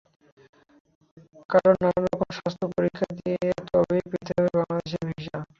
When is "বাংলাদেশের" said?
4.57-5.03